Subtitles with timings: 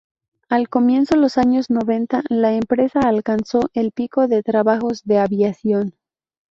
[0.49, 5.93] Al comienzo los años noventa, la empresa alcanzó el pico de trabajos de aviación.